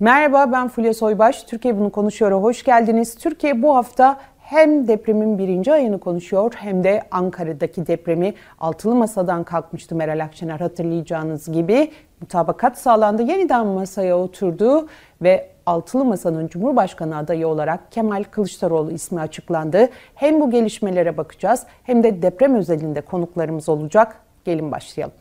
Merhaba 0.00 0.52
ben 0.52 0.68
Fulya 0.68 0.94
Soybaş. 0.94 1.42
Türkiye 1.42 1.78
bunu 1.78 1.90
konuşuyor. 1.90 2.42
Hoş 2.42 2.64
geldiniz. 2.64 3.14
Türkiye 3.14 3.62
bu 3.62 3.76
hafta 3.76 4.20
hem 4.38 4.88
depremin 4.88 5.38
birinci 5.38 5.72
ayını 5.72 6.00
konuşuyor 6.00 6.52
hem 6.56 6.84
de 6.84 7.02
Ankara'daki 7.10 7.86
depremi 7.86 8.34
altılı 8.60 8.94
masadan 8.94 9.44
kalkmıştı 9.44 9.94
Meral 9.94 10.24
Akşener 10.24 10.60
hatırlayacağınız 10.60 11.52
gibi. 11.52 11.90
Mutabakat 12.20 12.78
sağlandı, 12.78 13.22
yeniden 13.22 13.66
masaya 13.66 14.18
oturdu 14.18 14.88
ve 15.22 15.48
altılı 15.66 16.04
masanın 16.04 16.48
Cumhurbaşkanı 16.48 17.16
adayı 17.16 17.48
olarak 17.48 17.92
Kemal 17.92 18.24
Kılıçdaroğlu 18.30 18.92
ismi 18.92 19.20
açıklandı. 19.20 19.88
Hem 20.14 20.40
bu 20.40 20.50
gelişmelere 20.50 21.16
bakacağız 21.16 21.66
hem 21.82 22.02
de 22.02 22.22
deprem 22.22 22.54
özelinde 22.54 23.00
konuklarımız 23.00 23.68
olacak. 23.68 24.16
Gelin 24.44 24.72
başlayalım. 24.72 25.14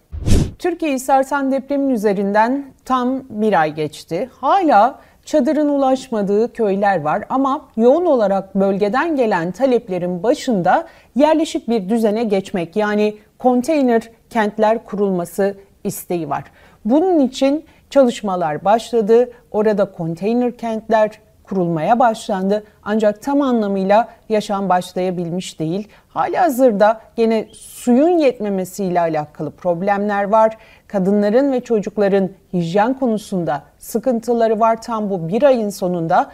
Türkiye'yi 0.61 0.99
sarsan 0.99 1.51
depremin 1.51 1.89
üzerinden 1.89 2.65
tam 2.85 3.23
bir 3.29 3.61
ay 3.61 3.73
geçti. 3.73 4.29
Hala 4.33 4.99
çadırın 5.25 5.69
ulaşmadığı 5.69 6.53
köyler 6.53 7.01
var 7.01 7.23
ama 7.29 7.65
yoğun 7.77 8.05
olarak 8.05 8.55
bölgeden 8.55 9.15
gelen 9.15 9.51
taleplerin 9.51 10.23
başında 10.23 10.87
yerleşik 11.15 11.69
bir 11.69 11.89
düzene 11.89 12.23
geçmek 12.23 12.75
yani 12.75 13.17
konteyner 13.39 14.09
kentler 14.29 14.85
kurulması 14.85 15.55
isteği 15.83 16.29
var. 16.29 16.43
Bunun 16.85 17.19
için 17.19 17.65
çalışmalar 17.89 18.65
başladı. 18.65 19.31
Orada 19.51 19.91
konteyner 19.91 20.57
kentler 20.57 21.11
kurulmaya 21.51 21.99
başlandı. 21.99 22.63
Ancak 22.83 23.21
tam 23.21 23.41
anlamıyla 23.41 24.07
yaşam 24.29 24.69
başlayabilmiş 24.69 25.59
değil. 25.59 25.87
Hali 26.09 26.37
hazırda 26.37 27.01
gene 27.15 27.47
suyun 27.53 28.17
yetmemesiyle 28.17 28.99
alakalı 28.99 29.51
problemler 29.51 30.23
var. 30.23 30.57
Kadınların 30.87 31.51
ve 31.51 31.61
çocukların 31.61 32.29
hijyen 32.53 32.93
konusunda 32.93 33.63
sıkıntıları 33.77 34.59
var. 34.59 34.81
Tam 34.81 35.09
bu 35.09 35.27
bir 35.27 35.43
ayın 35.43 35.69
sonunda 35.69 36.31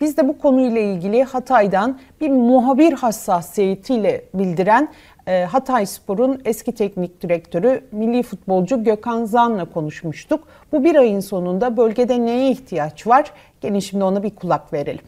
biz 0.00 0.16
de 0.16 0.28
bu 0.28 0.38
konuyla 0.38 0.80
ilgili 0.80 1.24
Hatay'dan 1.24 1.98
bir 2.20 2.30
muhabir 2.30 2.92
hassasiyetiyle 2.92 4.24
bildiren 4.34 4.88
e, 5.26 5.44
Hatay 5.44 5.86
Spor'un 5.86 6.40
eski 6.44 6.72
teknik 6.72 7.22
direktörü 7.22 7.80
milli 7.92 8.22
futbolcu 8.22 8.84
Gökhan 8.84 9.24
Zan'la 9.24 9.64
konuşmuştuk. 9.64 10.48
Bu 10.72 10.84
bir 10.84 10.94
ayın 10.94 11.20
sonunda 11.20 11.76
bölgede 11.76 12.24
neye 12.24 12.50
ihtiyaç 12.50 13.06
var? 13.06 13.30
Gelin 13.60 13.78
şimdi 13.78 14.04
ona 14.04 14.22
bir 14.22 14.30
kulak 14.30 14.72
verelim. 14.72 15.04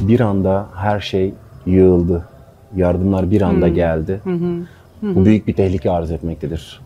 Bir 0.00 0.20
anda 0.20 0.66
her 0.76 1.00
şey 1.00 1.34
yığıldı. 1.66 2.28
Yardımlar 2.76 3.30
bir 3.30 3.42
anda 3.42 3.66
hmm. 3.66 3.74
geldi. 3.74 4.20
Hı 4.24 4.30
hı. 4.30 4.66
Hı 5.00 5.14
Bu 5.14 5.24
büyük 5.24 5.46
bir 5.46 5.52
tehlike 5.52 5.90
arz 5.90 6.10
etmektedir. 6.10 6.80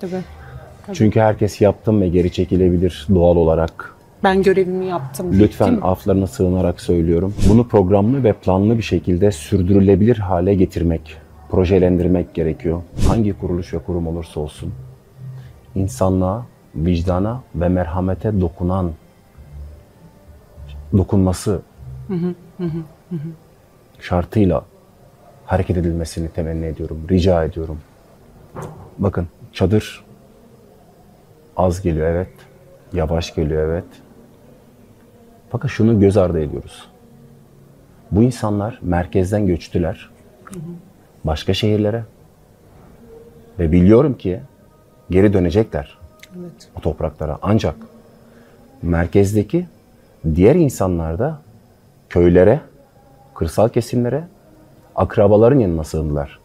Tabii. 0.00 0.10
Tabii. 0.86 0.96
Çünkü 0.96 1.20
herkes 1.20 1.60
yaptım 1.60 2.00
ve 2.00 2.08
geri 2.08 2.32
çekilebilir 2.32 3.06
doğal 3.14 3.36
olarak. 3.36 3.96
Ben 4.24 4.42
görevimi 4.42 4.86
yaptım. 4.86 5.38
Lütfen 5.38 5.78
aflarına 5.82 6.26
sığınarak 6.26 6.80
söylüyorum. 6.80 7.34
Bunu 7.48 7.68
programlı 7.68 8.24
ve 8.24 8.32
planlı 8.32 8.78
bir 8.78 8.82
şekilde 8.82 9.32
sürdürülebilir 9.32 10.16
hale 10.16 10.54
getirmek, 10.54 11.16
projelendirmek 11.50 12.34
gerekiyor. 12.34 12.82
Hangi 13.08 13.38
kuruluş 13.38 13.74
ve 13.74 13.78
kurum 13.78 14.06
olursa 14.06 14.40
olsun 14.40 14.72
insanlığa, 15.74 16.46
vicdana 16.74 17.42
ve 17.54 17.68
merhamete 17.68 18.40
dokunan 18.40 18.92
dokunması 20.96 21.62
şartıyla 24.00 24.64
hareket 25.46 25.76
edilmesini 25.76 26.28
temenni 26.28 26.66
ediyorum, 26.66 27.00
rica 27.10 27.44
ediyorum. 27.44 27.78
Bakın 28.98 29.28
çadır 29.52 30.04
az 31.56 31.82
geliyor 31.82 32.06
evet, 32.06 32.32
yavaş 32.92 33.34
geliyor 33.34 33.68
evet. 33.68 33.84
Fakat 35.50 35.70
şunu 35.70 36.00
göz 36.00 36.16
ardı 36.16 36.40
ediyoruz. 36.40 36.88
Bu 38.10 38.22
insanlar 38.22 38.78
merkezden 38.82 39.46
göçtüler. 39.46 40.10
Başka 41.26 41.54
şehirlere. 41.54 42.04
Ve 43.58 43.72
biliyorum 43.72 44.14
ki 44.14 44.40
geri 45.10 45.32
dönecekler. 45.32 45.98
Evet. 46.38 46.68
O 46.78 46.80
topraklara. 46.80 47.38
Ancak 47.42 47.74
merkezdeki 48.82 49.66
diğer 50.34 50.54
insanlar 50.54 51.18
da 51.18 51.38
köylere, 52.08 52.60
kırsal 53.34 53.68
kesimlere, 53.68 54.24
akrabaların 54.96 55.58
yanına 55.58 55.84
sığındılar. 55.84 56.38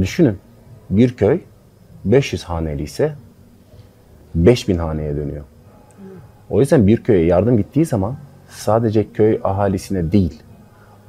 Düşünün 0.00 0.38
bir 0.90 1.16
köy 1.16 1.40
500 2.04 2.44
haneli 2.44 2.82
ise 2.82 3.12
5000 4.34 4.78
haneye 4.78 5.16
dönüyor. 5.16 5.44
O 6.50 6.60
yüzden 6.60 6.86
bir 6.86 7.02
köye 7.02 7.26
yardım 7.26 7.56
gittiği 7.56 7.84
zaman 7.84 8.16
sadece 8.48 9.12
köy 9.12 9.40
ahalisine 9.44 10.12
değil, 10.12 10.42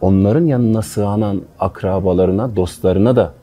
onların 0.02 0.46
yanına 0.46 0.81
sığanan 0.81 1.41
akrabalarına, 1.59 2.56
dostlarına 2.56 3.16
da 3.16 3.34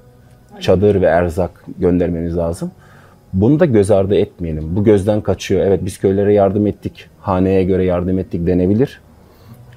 çadır 0.60 1.00
ve 1.00 1.06
erzak 1.06 1.64
göndermemiz 1.78 2.36
lazım. 2.36 2.70
Bunu 3.32 3.60
da 3.60 3.64
göz 3.64 3.90
ardı 3.90 4.14
etmeyelim. 4.14 4.76
Bu 4.76 4.84
gözden 4.84 5.20
kaçıyor. 5.20 5.66
Evet 5.66 5.80
biz 5.84 5.98
köylere 5.98 6.34
yardım 6.34 6.66
ettik, 6.66 7.06
haneye 7.20 7.64
göre 7.64 7.84
yardım 7.84 8.18
ettik 8.18 8.46
denebilir. 8.46 9.00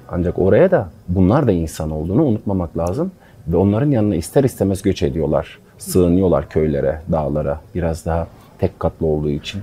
Ancak 0.08 0.38
oraya 0.38 0.70
da 0.70 0.88
bunlar 1.08 1.46
da 1.46 1.52
insan 1.52 1.90
olduğunu 1.90 2.24
unutmamak 2.24 2.78
lazım. 2.78 3.12
Ve 3.48 3.56
onların 3.56 3.90
yanına 3.90 4.14
ister 4.14 4.44
istemez 4.44 4.82
göç 4.82 5.02
ediyorlar. 5.02 5.58
Sığınıyorlar 5.78 6.48
köylere, 6.48 7.00
dağlara. 7.12 7.60
Biraz 7.74 8.06
daha 8.06 8.26
tek 8.58 8.80
katlı 8.80 9.06
olduğu 9.06 9.30
için. 9.30 9.62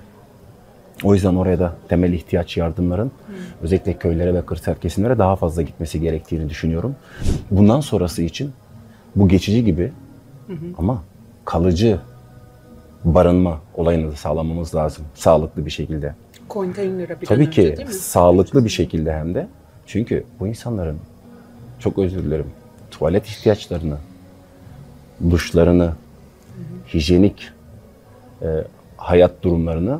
O 1.03 1.13
yüzden 1.13 1.35
oraya 1.35 1.59
da 1.59 1.75
temel 1.89 2.13
ihtiyaç 2.13 2.57
yardımların 2.57 3.11
hmm. 3.27 3.35
özellikle 3.61 3.93
köylere 3.93 4.33
ve 4.33 4.41
kırsal 4.41 4.75
kesimlere 4.75 5.17
daha 5.17 5.35
fazla 5.35 5.61
gitmesi 5.61 6.01
gerektiğini 6.01 6.49
düşünüyorum. 6.49 6.95
Bundan 7.51 7.79
sonrası 7.79 8.21
için 8.21 8.51
bu 9.15 9.27
geçici 9.27 9.65
gibi 9.65 9.91
hmm. 10.47 10.57
ama 10.77 11.03
kalıcı 11.45 11.99
barınma 13.03 13.61
olayını 13.73 14.11
da 14.11 14.15
sağlamamız 14.15 14.75
lazım. 14.75 15.05
Sağlıklı 15.15 15.65
bir 15.65 15.71
şekilde. 15.71 16.15
Konteynere 16.47 17.21
bir 17.21 17.25
Tabii 17.25 17.49
ki 17.49 17.61
önce, 17.61 17.77
değil 17.77 17.87
mi? 17.87 17.93
sağlıklı 17.93 18.65
bir 18.65 18.69
şekilde 18.69 19.13
hem 19.13 19.35
de. 19.35 19.47
Çünkü 19.85 20.23
bu 20.39 20.47
insanların 20.47 20.97
çok 21.79 21.97
özür 21.97 22.23
dilerim 22.23 22.47
tuvalet 22.91 23.27
ihtiyaçlarını, 23.27 23.97
duşlarını, 25.29 25.83
hı 25.83 25.89
hı. 25.89 26.93
hijyenik 26.93 27.49
e, 28.41 28.47
hayat 28.97 29.43
durumlarını 29.43 29.99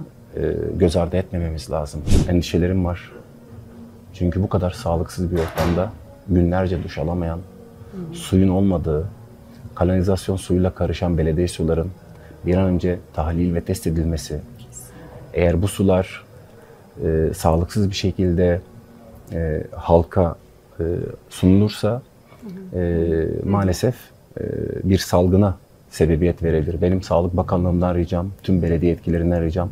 göz 0.77 0.95
ardı 0.95 1.17
etmememiz 1.17 1.71
lazım. 1.71 2.01
Endişelerim 2.29 2.85
var. 2.85 3.11
Çünkü 4.13 4.43
bu 4.43 4.49
kadar 4.49 4.71
sağlıksız 4.71 5.31
bir 5.31 5.39
ortamda 5.39 5.91
günlerce 6.29 6.83
duş 6.83 6.97
alamayan, 6.97 7.39
suyun 8.13 8.49
olmadığı, 8.49 9.05
kanalizasyon 9.75 10.35
suyuyla 10.35 10.69
karışan 10.69 11.17
belediye 11.17 11.47
suların 11.47 11.87
bir 12.45 12.55
an 12.55 12.65
önce 12.65 12.99
tahlil 13.13 13.55
ve 13.55 13.61
test 13.61 13.87
edilmesi. 13.87 14.39
Eğer 15.33 15.61
bu 15.61 15.67
sular 15.67 16.23
e, 17.03 17.33
sağlıksız 17.35 17.89
bir 17.89 17.95
şekilde 17.95 18.61
e, 19.31 19.63
halka 19.75 20.35
e, 20.79 20.83
sunulursa 21.29 22.01
e, 22.73 23.03
maalesef 23.43 23.95
e, 24.39 24.43
bir 24.83 24.97
salgına 24.97 25.57
sebebiyet 25.89 26.43
verebilir. 26.43 26.81
Benim 26.81 27.01
Sağlık 27.01 27.37
Bakanlığımdan 27.37 27.95
ricam, 27.95 28.31
tüm 28.43 28.61
belediye 28.61 28.91
yetkililerinden 28.91 29.43
ricam 29.43 29.69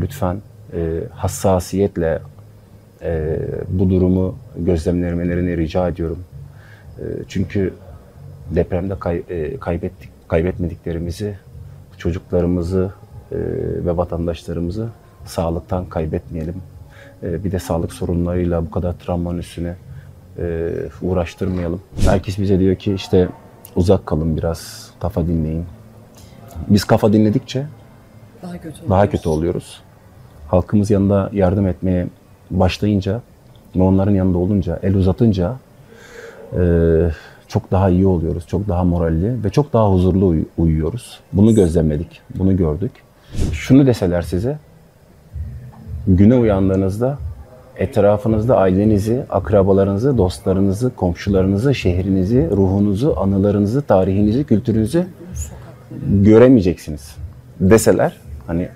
lütfen 0.00 0.36
e, 0.72 1.00
hassasiyetle 1.10 2.18
e, 3.02 3.38
bu 3.68 3.90
durumu 3.90 4.36
gözlemlemelerini 4.56 5.56
rica 5.56 5.88
ediyorum. 5.88 6.18
E, 6.98 7.02
çünkü 7.28 7.74
depremde 8.50 8.98
kay, 8.98 9.22
e, 9.28 9.56
kaybettik, 9.56 10.10
kaybetmediklerimizi, 10.28 11.34
çocuklarımızı 11.98 12.92
e, 13.32 13.36
ve 13.86 13.96
vatandaşlarımızı 13.96 14.88
sağlıktan 15.24 15.84
kaybetmeyelim. 15.84 16.56
E, 17.22 17.44
bir 17.44 17.52
de 17.52 17.58
sağlık 17.58 17.92
sorunlarıyla 17.92 18.66
bu 18.66 18.70
kadar 18.70 18.92
travmanın 18.92 19.38
üstüne 19.38 19.74
e, 20.38 20.70
uğraştırmayalım. 21.02 21.80
Herkes 22.00 22.38
bize 22.38 22.58
diyor 22.58 22.76
ki 22.76 22.94
işte 22.94 23.28
uzak 23.76 24.06
kalın 24.06 24.36
biraz, 24.36 24.90
kafa 25.00 25.26
dinleyin. 25.26 25.64
Biz 26.68 26.84
kafa 26.84 27.12
dinledikçe 27.12 27.66
daha 28.46 28.58
kötü, 28.58 28.76
daha 28.90 29.10
kötü 29.10 29.28
oluyoruz. 29.28 29.80
Halkımız 30.48 30.90
yanında 30.90 31.30
yardım 31.32 31.66
etmeye 31.66 32.06
başlayınca 32.50 33.20
ve 33.76 33.82
onların 33.82 34.12
yanında 34.12 34.38
olunca, 34.38 34.78
el 34.82 34.94
uzatınca 34.94 35.56
e, 36.52 36.62
çok 37.48 37.70
daha 37.70 37.90
iyi 37.90 38.06
oluyoruz, 38.06 38.46
çok 38.46 38.68
daha 38.68 38.84
moralli 38.84 39.44
ve 39.44 39.50
çok 39.50 39.72
daha 39.72 39.92
huzurlu 39.92 40.26
uy- 40.26 40.44
uyuyoruz. 40.58 41.20
Bunu 41.32 41.54
gözlemledik, 41.54 42.20
bunu 42.38 42.56
gördük. 42.56 42.90
Şunu 43.52 43.86
deseler 43.86 44.22
size, 44.22 44.58
güne 46.06 46.34
uyandığınızda 46.34 47.18
etrafınızda 47.76 48.56
ailenizi, 48.56 49.22
akrabalarınızı, 49.30 50.18
dostlarınızı, 50.18 50.94
komşularınızı, 50.96 51.74
şehrinizi, 51.74 52.50
ruhunuzu, 52.50 53.14
anılarınızı, 53.18 53.82
tarihinizi, 53.82 54.44
kültürünüzü 54.44 55.06
göremeyeceksiniz 56.22 57.16
deseler 57.60 58.16
hani 58.46 58.68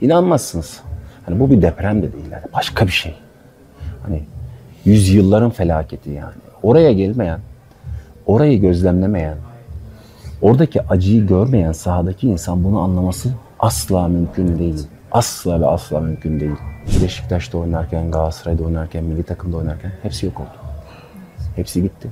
inanmazsınız. 0.00 0.80
Hani 1.26 1.40
bu 1.40 1.50
bir 1.50 1.62
deprem 1.62 2.02
de 2.02 2.12
değil. 2.12 2.30
Yani 2.32 2.44
başka 2.54 2.86
bir 2.86 2.92
şey. 2.92 3.14
Hani 4.02 4.22
yüzyılların 4.84 5.50
felaketi 5.50 6.10
yani. 6.10 6.34
Oraya 6.62 6.92
gelmeyen, 6.92 7.40
orayı 8.26 8.60
gözlemlemeyen, 8.60 9.36
oradaki 10.42 10.82
acıyı 10.82 11.26
görmeyen 11.26 11.72
sahadaki 11.72 12.28
insan 12.28 12.64
bunu 12.64 12.80
anlaması 12.80 13.28
asla 13.58 14.08
mümkün 14.08 14.58
değil. 14.58 14.86
Asla 15.12 15.60
ve 15.60 15.66
asla 15.66 16.00
mümkün 16.00 16.40
değil. 16.40 16.56
Beşiktaş'ta 17.02 17.58
oynarken, 17.58 18.10
Galatasaray'da 18.10 18.64
oynarken, 18.64 19.04
milli 19.04 19.22
takımda 19.22 19.56
oynarken 19.56 19.92
hepsi 20.02 20.26
yok 20.26 20.40
oldu. 20.40 20.58
Hepsi 21.56 21.82
gitti. 21.82 22.08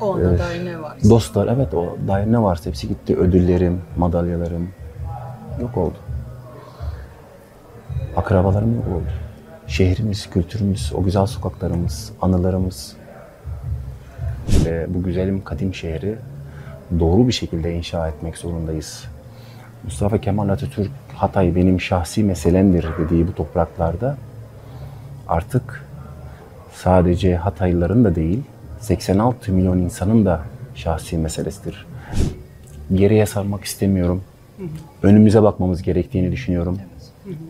O 0.00 0.14
anda 0.14 0.38
dair 0.38 0.64
ne 0.64 0.82
var? 0.82 0.96
Dostlar 1.10 1.48
evet 1.48 1.74
o 1.74 1.96
dair 2.08 2.32
ne 2.32 2.42
varsa 2.42 2.70
hepsi 2.70 2.88
gitti. 2.88 3.16
Ödüllerim, 3.16 3.80
madalyalarım 3.96 4.68
yok 5.60 5.76
oldu. 5.76 5.98
Akrabalarım 8.16 8.74
yok 8.74 8.86
oldu. 8.86 9.10
Şehrimiz, 9.66 10.30
kültürümüz, 10.30 10.92
o 10.94 11.02
güzel 11.02 11.26
sokaklarımız, 11.26 12.12
anılarımız 12.22 12.96
ve 14.64 14.86
bu 14.94 15.02
güzelim 15.02 15.44
kadim 15.44 15.74
şehri 15.74 16.18
doğru 16.98 17.28
bir 17.28 17.32
şekilde 17.32 17.74
inşa 17.74 18.08
etmek 18.08 18.36
zorundayız. 18.36 19.04
Mustafa 19.84 20.18
Kemal 20.18 20.48
Atatürk 20.48 20.90
Hatay 21.14 21.56
benim 21.56 21.80
şahsi 21.80 22.24
meselemdir 22.24 22.86
dediği 22.98 23.28
bu 23.28 23.34
topraklarda 23.34 24.16
artık 25.28 25.84
sadece 26.72 27.36
Hataylıların 27.36 28.04
da 28.04 28.14
değil 28.14 28.42
86 28.80 29.52
milyon 29.52 29.78
insanın 29.78 30.26
da 30.26 30.40
şahsi 30.74 31.18
meselesidir. 31.18 31.86
Geriye 32.94 33.26
sarmak 33.26 33.64
istemiyorum. 33.64 34.22
Önümüze 35.02 35.42
bakmamız 35.42 35.82
gerektiğini 35.82 36.32
düşünüyorum. 36.32 36.78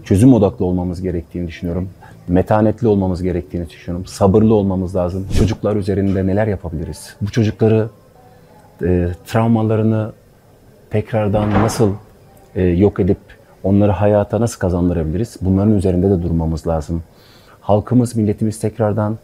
Çözüm 0.05 0.35
odaklı 0.35 0.65
olmamız 0.65 1.03
gerektiğini 1.03 1.49
düşünüyorum. 1.49 1.89
Metanetli 2.29 2.89
olmamız 2.89 3.23
gerektiğini 3.23 3.69
düşünüyorum. 3.69 4.07
Sabırlı 4.07 4.55
olmamız 4.55 4.97
lazım. 4.97 5.27
Çocuklar 5.39 5.77
üzerinde 5.77 6.27
neler 6.27 6.47
yapabiliriz? 6.47 7.17
Bu 7.21 7.31
çocukları 7.31 7.89
e, 8.83 9.09
travmalarını 9.27 10.13
tekrardan 10.91 11.51
nasıl 11.51 11.93
e, 12.55 12.63
yok 12.63 13.01
edip 13.01 13.19
onları 13.63 13.93
hayata 13.93 14.41
nasıl 14.41 14.59
kazandırabiliriz? 14.59 15.37
Bunların 15.41 15.75
üzerinde 15.75 16.11
de 16.11 16.23
durmamız 16.23 16.67
lazım. 16.67 17.03
Halkımız, 17.61 18.17
milletimiz 18.17 18.61
tekrardan 18.61 19.19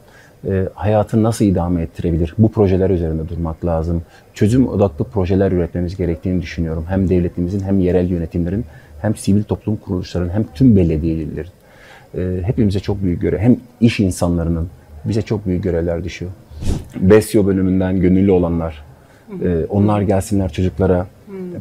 e, 0.46 0.68
hayatını 0.74 1.22
nasıl 1.22 1.44
idame 1.44 1.82
ettirebilir? 1.82 2.34
Bu 2.38 2.52
projeler 2.52 2.90
üzerinde 2.90 3.28
durmak 3.28 3.64
lazım. 3.64 4.02
Çözüm 4.34 4.68
odaklı 4.68 5.04
projeler 5.04 5.52
üretmemiz 5.52 5.96
gerektiğini 5.96 6.42
düşünüyorum. 6.42 6.84
Hem 6.88 7.08
devletimizin 7.08 7.60
hem 7.60 7.80
yerel 7.80 8.10
yönetimlerin 8.10 8.64
hem 9.02 9.16
sivil 9.16 9.42
toplum 9.42 9.76
kuruluşlarının 9.76 10.30
hem 10.30 10.44
tüm 10.54 10.76
belediyelerin 10.76 11.50
e, 12.14 12.42
hepimize 12.42 12.80
çok 12.80 13.02
büyük 13.02 13.22
görev 13.22 13.38
hem 13.38 13.56
iş 13.80 14.00
insanlarının 14.00 14.68
bize 15.04 15.22
çok 15.22 15.46
büyük 15.46 15.64
görevler 15.64 16.04
düşüyor. 16.04 16.30
Besyo 16.96 17.46
bölümünden 17.46 18.00
gönüllü 18.00 18.30
olanlar 18.30 18.84
e, 19.42 19.64
onlar 19.68 20.00
gelsinler 20.00 20.52
çocuklara 20.52 21.06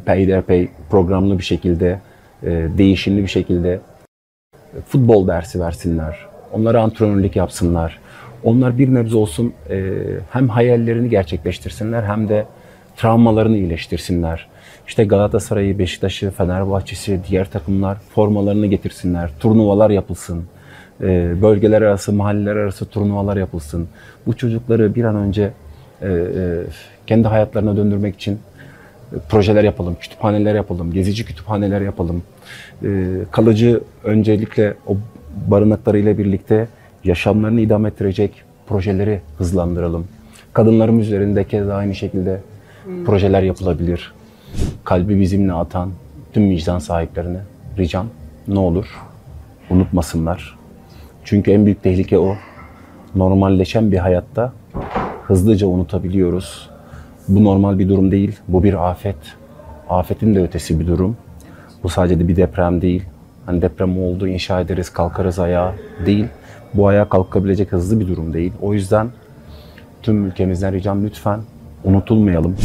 peyderpey 0.04 0.68
programlı 0.90 1.38
bir 1.38 1.44
şekilde 1.44 2.00
e, 2.42 2.68
değişimli 2.78 3.22
bir 3.22 3.28
şekilde 3.28 3.80
futbol 4.86 5.28
dersi 5.28 5.60
versinler. 5.60 6.18
Onlara 6.52 6.82
antrenörlük 6.82 7.36
yapsınlar. 7.36 7.98
Onlar 8.44 8.78
bir 8.78 8.94
nebze 8.94 9.16
olsun 9.16 9.52
e, 9.70 9.94
hem 10.30 10.48
hayallerini 10.48 11.10
gerçekleştirsinler 11.10 12.02
hem 12.02 12.28
de 12.28 12.46
travmalarını 12.96 13.56
iyileştirsinler. 13.56 14.46
İşte 14.88 15.04
Galatasaray'ı, 15.04 15.78
Beşiktaş'ı, 15.78 16.30
Fenerbahçe'si, 16.30 17.20
diğer 17.28 17.50
takımlar 17.50 17.98
formalarını 18.14 18.66
getirsinler. 18.66 19.30
Turnuvalar 19.40 19.90
yapılsın. 19.90 20.44
E, 21.00 21.42
bölgeler 21.42 21.82
arası, 21.82 22.12
mahalleler 22.12 22.56
arası 22.56 22.86
turnuvalar 22.86 23.36
yapılsın. 23.36 23.88
Bu 24.26 24.36
çocukları 24.36 24.94
bir 24.94 25.04
an 25.04 25.16
önce 25.16 25.50
e, 26.02 26.08
e, 26.08 26.62
kendi 27.06 27.28
hayatlarına 27.28 27.76
döndürmek 27.76 28.14
için 28.14 28.38
e, 29.12 29.18
projeler 29.28 29.64
yapalım, 29.64 29.96
kütüphaneler 30.00 30.54
yapalım, 30.54 30.92
gezici 30.92 31.24
kütüphaneler 31.24 31.80
yapalım. 31.80 32.22
E, 32.84 32.88
kalıcı 33.30 33.80
öncelikle 34.04 34.74
o 34.86 34.96
barınaklarıyla 35.50 36.18
birlikte 36.18 36.68
yaşamlarını 37.08 37.60
idame 37.60 37.88
ettirecek 37.88 38.42
projeleri 38.66 39.20
hızlandıralım. 39.38 40.06
Kadınlarımız 40.52 41.06
üzerinde 41.06 41.44
kez 41.44 41.68
aynı 41.68 41.94
şekilde 41.94 42.40
projeler 43.06 43.42
yapılabilir. 43.42 44.12
Kalbi 44.84 45.20
bizimle 45.20 45.52
atan 45.52 45.90
tüm 46.32 46.50
vicdan 46.50 46.78
sahiplerine 46.78 47.40
ricam 47.78 48.06
ne 48.48 48.58
olur 48.58 48.86
unutmasınlar. 49.70 50.58
Çünkü 51.24 51.50
en 51.50 51.64
büyük 51.64 51.82
tehlike 51.82 52.18
o. 52.18 52.36
Normalleşen 53.14 53.92
bir 53.92 53.98
hayatta 53.98 54.52
hızlıca 55.24 55.66
unutabiliyoruz. 55.66 56.70
Bu 57.28 57.44
normal 57.44 57.78
bir 57.78 57.88
durum 57.88 58.10
değil. 58.10 58.38
Bu 58.48 58.62
bir 58.62 58.90
afet. 58.90 59.16
Afetin 59.88 60.34
de 60.34 60.42
ötesi 60.42 60.80
bir 60.80 60.86
durum. 60.86 61.16
Bu 61.82 61.88
sadece 61.88 62.20
de 62.20 62.28
bir 62.28 62.36
deprem 62.36 62.82
değil. 62.82 63.02
Hani 63.46 63.62
deprem 63.62 64.02
oldu, 64.02 64.28
inşa 64.28 64.60
ederiz, 64.60 64.90
kalkarız 64.90 65.38
ayağa 65.38 65.74
değil. 66.06 66.26
Bu 66.74 66.86
ayağa 66.88 67.08
kalkabilecek 67.08 67.72
hızlı 67.72 68.00
bir 68.00 68.08
durum 68.08 68.34
değil. 68.34 68.52
O 68.62 68.74
yüzden 68.74 69.08
tüm 70.02 70.26
ülkemizden 70.26 70.72
ricam 70.72 71.04
lütfen 71.04 71.40
unutulmayalım. 71.84 72.56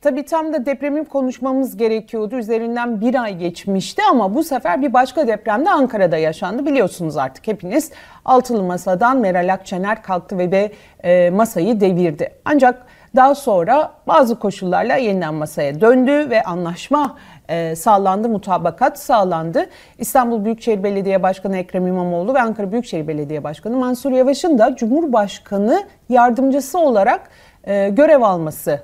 Tabii 0.00 0.24
tam 0.24 0.52
da 0.52 0.66
depremi 0.66 1.04
konuşmamız 1.04 1.76
gerekiyordu. 1.76 2.36
Üzerinden 2.36 3.00
bir 3.00 3.22
ay 3.22 3.38
geçmişti 3.38 4.02
ama 4.10 4.34
bu 4.34 4.44
sefer 4.44 4.82
bir 4.82 4.92
başka 4.92 5.26
deprem 5.28 5.64
de 5.64 5.70
Ankara'da 5.70 6.16
yaşandı. 6.16 6.66
Biliyorsunuz 6.66 7.16
artık 7.16 7.46
hepiniz 7.46 7.90
altılı 8.24 8.62
masadan 8.62 9.18
Meral 9.18 9.52
Akşener 9.52 10.02
kalktı 10.02 10.38
ve 10.38 10.72
e, 11.04 11.30
masayı 11.30 11.80
devirdi. 11.80 12.30
Ancak 12.44 12.86
daha 13.16 13.34
sonra 13.34 13.92
bazı 14.06 14.38
koşullarla 14.38 14.96
yeniden 14.96 15.34
masaya 15.34 15.80
döndü 15.80 16.30
ve 16.30 16.42
anlaşma 16.42 17.16
e, 17.48 17.76
sağlandı, 17.76 18.28
mutabakat 18.28 18.98
sağlandı. 18.98 19.66
İstanbul 19.98 20.44
Büyükşehir 20.44 20.82
Belediye 20.82 21.22
Başkanı 21.22 21.56
Ekrem 21.56 21.86
İmamoğlu 21.86 22.34
ve 22.34 22.40
Ankara 22.40 22.72
Büyükşehir 22.72 23.08
Belediye 23.08 23.44
Başkanı 23.44 23.76
Mansur 23.76 24.12
Yavaş'ın 24.12 24.58
da 24.58 24.76
Cumhurbaşkanı 24.76 25.82
yardımcısı 26.08 26.78
olarak 26.78 27.30
e, 27.64 27.88
görev 27.88 28.22
alması 28.22 28.80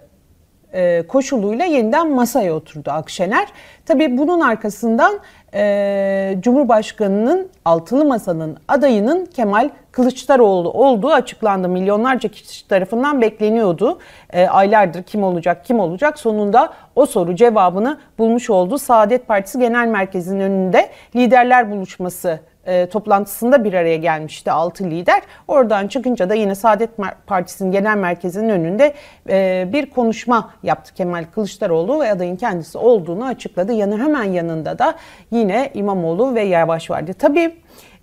e, 0.72 1.06
koşuluyla 1.06 1.64
yeniden 1.64 2.10
masaya 2.10 2.54
oturdu 2.54 2.90
Akşener. 2.90 3.48
Tabii 3.86 4.18
bunun 4.18 4.40
arkasından 4.40 5.20
e, 5.54 6.36
Cumhurbaşkanı'nın 6.40 7.48
altılı 7.64 8.04
masanın 8.04 8.56
adayının 8.68 9.26
Kemal 9.26 9.70
Kılıçdaroğlu 9.92 10.70
olduğu 10.70 11.10
açıklandı. 11.12 11.68
Milyonlarca 11.68 12.28
kişi 12.28 12.68
tarafından 12.68 13.20
bekleniyordu. 13.20 13.98
E, 14.32 14.46
aylardır 14.46 15.02
kim 15.02 15.22
olacak 15.22 15.64
kim 15.64 15.80
olacak 15.80 16.18
sonunda 16.18 16.72
o 16.96 17.06
soru 17.06 17.34
cevabını 17.34 17.98
bulmuş 18.18 18.50
oldu. 18.50 18.78
Saadet 18.78 19.28
Partisi 19.28 19.58
Genel 19.58 19.86
Merkezi'nin 19.86 20.40
önünde 20.40 20.88
liderler 21.16 21.70
buluşması 21.70 22.40
e, 22.66 22.86
toplantısında 22.86 23.64
bir 23.64 23.74
araya 23.74 23.96
gelmişti 23.96 24.52
6 24.52 24.84
lider. 24.84 25.22
Oradan 25.48 25.88
çıkınca 25.88 26.28
da 26.28 26.34
yine 26.34 26.54
Saadet 26.54 26.90
Partisi'nin 27.26 27.72
genel 27.72 27.96
merkezinin 27.96 28.48
önünde 28.48 28.94
e, 29.28 29.68
bir 29.72 29.90
konuşma 29.90 30.50
yaptı 30.62 30.94
Kemal 30.94 31.24
Kılıçdaroğlu 31.34 32.00
ve 32.00 32.12
adayın 32.12 32.36
kendisi 32.36 32.78
olduğunu 32.78 33.24
açıkladı. 33.24 33.72
Yanı 33.72 33.98
hemen 33.98 34.24
yanında 34.24 34.78
da 34.78 34.94
yine 35.30 35.70
İmamoğlu 35.74 36.34
ve 36.34 36.42
Yavaş 36.42 36.90
vardı. 36.90 37.12
Tabii 37.18 37.54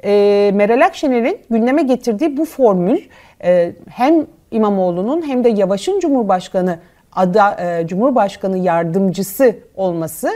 e, 0.04 0.52
Meral 0.54 0.86
Akşener'in 0.86 1.42
gündeme 1.50 1.82
getirdiği 1.82 2.38
bu 2.38 2.46
formül 2.46 3.00
e, 3.44 3.72
hem 3.90 4.26
İmamoğlu'nun 4.52 5.28
hem 5.28 5.44
de 5.44 5.50
Yavaş'ın 5.50 6.00
Cumhurbaşkanı 6.00 6.80
ada, 7.14 7.58
e, 7.80 7.88
Cumhurbaşkanı 7.88 8.58
yardımcısı 8.58 9.56
olması 9.76 10.30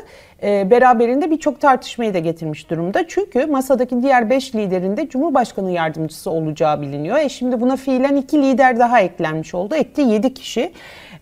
e, 0.43 0.69
beraberinde 0.69 1.31
birçok 1.31 1.61
tartışmayı 1.61 2.13
da 2.13 2.19
getirmiş 2.19 2.69
durumda. 2.69 3.07
Çünkü 3.07 3.45
masadaki 3.45 4.01
diğer 4.01 4.29
5 4.29 4.55
liderin 4.55 4.97
de 4.97 5.09
Cumhurbaşkanı 5.09 5.71
yardımcısı 5.71 6.31
olacağı 6.31 6.81
biliniyor. 6.81 7.17
E 7.17 7.29
şimdi 7.29 7.61
buna 7.61 7.75
fiilen 7.75 8.15
2 8.15 8.41
lider 8.41 8.79
daha 8.79 8.99
eklenmiş 8.99 9.55
oldu. 9.55 9.75
Etti 9.75 10.01
7 10.01 10.33
kişi. 10.33 10.71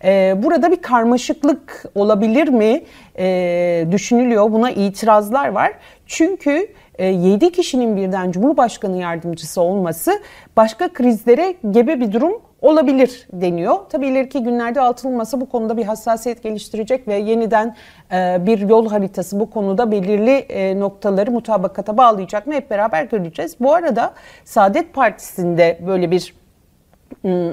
E, 0.04 0.34
burada 0.42 0.70
bir 0.70 0.82
karmaşıklık 0.82 1.84
olabilir 1.94 2.48
mi 2.48 2.82
e, 3.18 3.86
düşünülüyor. 3.90 4.52
Buna 4.52 4.70
itirazlar 4.70 5.48
var. 5.48 5.72
Çünkü 6.06 6.68
7 6.98 7.44
e, 7.44 7.52
kişinin 7.52 7.96
birden 7.96 8.32
Cumhurbaşkanı 8.32 8.96
yardımcısı 8.96 9.60
olması 9.60 10.20
başka 10.56 10.92
krizlere 10.92 11.54
gebe 11.70 12.00
bir 12.00 12.12
durum 12.12 12.42
olabilir 12.62 13.26
deniyor. 13.32 13.76
Tabii 13.90 14.06
ileriki 14.06 14.42
günlerde 14.42 14.80
altılı 14.80 15.12
masa 15.12 15.40
bu 15.40 15.48
konuda 15.48 15.76
bir 15.76 15.84
hassasiyet 15.84 16.42
geliştirecek 16.42 17.08
ve 17.08 17.14
yeniden 17.14 17.76
e, 18.12 18.46
bir 18.46 18.58
yol 18.58 18.90
haritası 18.90 19.40
bu 19.40 19.50
konuda 19.50 19.92
belirli 19.92 20.30
e, 20.30 20.80
noktaları 20.80 21.30
mutabakata 21.30 21.96
bağlayacak 21.96 22.46
mı 22.46 22.54
hep 22.54 22.70
beraber 22.70 23.04
göreceğiz. 23.04 23.56
Bu 23.60 23.74
arada 23.74 24.12
Saadet 24.44 24.94
Partisi'nde 24.94 25.78
böyle 25.86 26.10
bir 26.10 26.34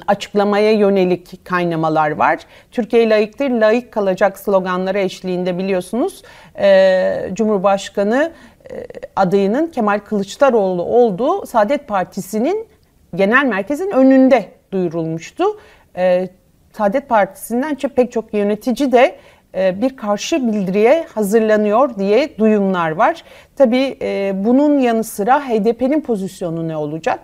açıklamaya 0.07 0.71
yönelik 0.71 1.45
kaynamalar 1.45 2.11
var. 2.11 2.39
Türkiye 2.71 3.09
layıktır, 3.09 3.49
layık 3.49 3.91
kalacak 3.91 4.39
sloganları 4.39 4.99
eşliğinde 4.99 5.57
biliyorsunuz 5.57 6.23
Cumhurbaşkanı 7.33 8.31
adayının 9.15 9.67
Kemal 9.67 9.99
Kılıçdaroğlu 9.99 10.83
olduğu 10.83 11.45
Saadet 11.45 11.87
Partisi'nin 11.87 12.67
genel 13.15 13.45
merkezin 13.45 13.91
önünde 13.91 14.45
duyurulmuştu. 14.71 15.43
E, 15.97 16.29
Saadet 16.77 17.09
Partisi'nden 17.09 17.75
pek 17.75 18.11
çok 18.11 18.33
yönetici 18.33 18.91
de 18.91 19.15
e, 19.55 19.81
bir 19.81 19.97
karşı 19.97 20.47
bildiriye 20.47 21.05
hazırlanıyor 21.15 21.95
diye 21.95 22.37
duyumlar 22.37 22.91
var. 22.91 23.23
Tabii 23.55 23.97
e, 24.01 24.31
bunun 24.35 24.79
yanı 24.79 25.03
sıra 25.03 25.39
HDP'nin 25.39 26.01
pozisyonu 26.01 26.67
ne 26.67 26.77
olacak? 26.77 27.19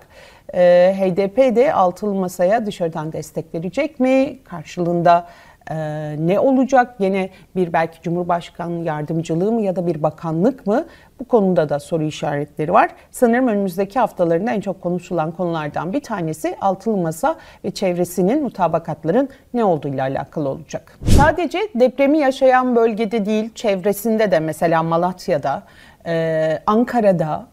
E, 0.54 0.96
HDP 1.00 1.56
de 1.56 1.74
altılı 1.74 2.14
masaya 2.14 2.66
dışarıdan 2.66 3.14
destek 3.14 3.54
verecek 3.54 4.00
mi? 4.00 4.40
Karşılığında 4.44 5.28
e, 5.72 5.76
ne 6.20 6.40
olacak? 6.40 6.96
Yine 7.00 7.30
bir 7.56 7.74
belki 7.74 8.02
Cumhurbaşkanı 8.02 8.84
yardımcılığı 8.84 9.52
mı 9.52 9.62
ya 9.62 9.76
da 9.76 9.88
bir 9.88 10.04
bakanlık 10.04 10.68
mı? 10.68 10.86
Bu 11.20 11.26
konuda 11.26 11.70
da 11.70 11.80
soru 11.80 12.04
işaretleri 12.04 12.74
var. 12.74 12.90
Sanırım 13.12 13.48
önümüzdeki 13.48 14.00
haftalarında 14.00 14.52
en 14.52 14.62
çok 14.62 14.82
konuşulan 14.82 15.32
konulardan 15.32 15.94
bir 15.94 16.02
tanesi 16.02 16.56
altılı 16.62 16.98
masa 16.98 17.36
ve 17.64 17.72
çevresinin 17.72 18.44
mutabakatların 18.44 19.30
ne 19.54 19.64
olduğuyla 19.64 20.04
alakalı 20.04 20.50
olacak. 20.50 21.00
Sadece 21.18 21.60
depremi 21.76 22.18
yaşayan 22.18 22.76
bölgede 22.76 23.26
değil, 23.26 23.54
çevresinde 23.56 24.32
de 24.32 24.40
mesela 24.40 24.84
Malatya'da, 24.84 25.64
e, 26.06 26.60
Ankara'da, 26.66 27.48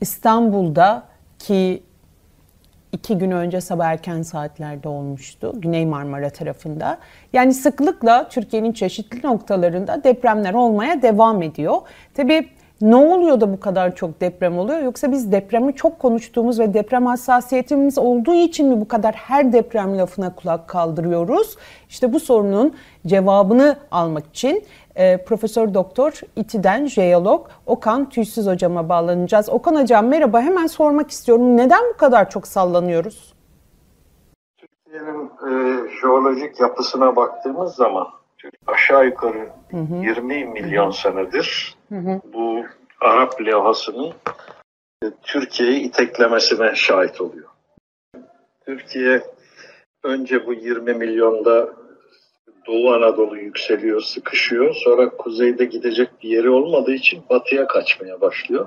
İstanbul'da 0.00 1.02
ki 1.38 1.82
iki 2.94 3.18
gün 3.18 3.30
önce 3.30 3.60
sabah 3.60 3.86
erken 3.86 4.22
saatlerde 4.22 4.88
olmuştu 4.88 5.52
Güney 5.54 5.86
Marmara 5.86 6.30
tarafında. 6.30 6.98
Yani 7.32 7.54
sıklıkla 7.54 8.28
Türkiye'nin 8.28 8.72
çeşitli 8.72 9.26
noktalarında 9.26 10.04
depremler 10.04 10.54
olmaya 10.54 11.02
devam 11.02 11.42
ediyor. 11.42 11.76
Tabii 12.14 12.48
ne 12.80 12.96
oluyor 12.96 13.40
da 13.40 13.52
bu 13.52 13.60
kadar 13.60 13.96
çok 13.96 14.20
deprem 14.20 14.58
oluyor 14.58 14.78
yoksa 14.78 15.12
biz 15.12 15.32
depremi 15.32 15.74
çok 15.74 15.98
konuştuğumuz 15.98 16.60
ve 16.60 16.74
deprem 16.74 17.06
hassasiyetimiz 17.06 17.98
olduğu 17.98 18.34
için 18.34 18.68
mi 18.68 18.80
bu 18.80 18.88
kadar 18.88 19.14
her 19.14 19.52
deprem 19.52 19.98
lafına 19.98 20.34
kulak 20.34 20.68
kaldırıyoruz? 20.68 21.56
İşte 21.88 22.12
bu 22.12 22.20
sorunun 22.20 22.74
cevabını 23.06 23.76
almak 23.90 24.26
için 24.26 24.64
e, 24.96 25.24
Profesör 25.24 25.74
Doktor 25.74 26.20
İTİ'den 26.36 26.86
jeolog 26.86 27.48
Okan 27.66 28.08
Tüysüz 28.08 28.46
hocama 28.46 28.88
bağlanacağız. 28.88 29.48
Okan 29.48 29.82
hocam 29.82 30.06
merhaba 30.06 30.40
hemen 30.40 30.66
sormak 30.66 31.10
istiyorum. 31.10 31.56
Neden 31.56 31.82
bu 31.94 31.96
kadar 31.96 32.30
çok 32.30 32.46
sallanıyoruz? 32.46 33.34
Türkiye'nin 34.56 35.26
e, 35.26 35.82
jeolojik 36.00 36.60
yapısına 36.60 37.16
baktığımız 37.16 37.74
zaman 37.74 38.06
aşağı 38.66 39.06
yukarı 39.06 39.48
20 39.72 40.44
milyon 40.44 40.90
senedir 40.90 41.76
bu 42.34 42.64
Arap 43.00 43.40
levhasının 43.40 44.12
e, 45.04 45.06
Türkiye'yi 45.22 45.80
iteklemesine 45.80 46.74
şahit 46.74 47.20
oluyor. 47.20 47.48
Türkiye 48.66 49.22
önce 50.02 50.46
bu 50.46 50.54
20 50.54 50.94
milyonda 50.94 51.68
Doğu 52.66 52.92
Anadolu 52.92 53.36
yükseliyor, 53.36 54.02
sıkışıyor. 54.02 54.74
Sonra 54.74 55.10
kuzeyde 55.10 55.64
gidecek 55.64 56.08
bir 56.22 56.28
yeri 56.28 56.50
olmadığı 56.50 56.94
için 56.94 57.22
batıya 57.30 57.66
kaçmaya 57.66 58.20
başlıyor. 58.20 58.66